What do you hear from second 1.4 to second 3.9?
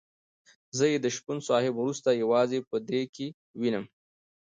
صاحب وروسته یوازې په ده کې وینم.